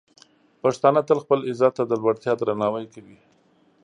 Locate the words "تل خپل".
1.07-1.39